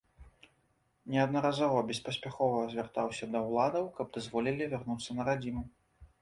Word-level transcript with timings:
Неаднаразова 1.15 1.83
беспаспяхова 1.91 2.63
звяртаўся 2.71 3.29
да 3.35 3.39
ўладаў 3.49 3.85
каб 3.99 4.07
дазволілі 4.17 4.71
вярнуцца 4.73 5.09
на 5.21 5.29
радзіму. 5.31 5.63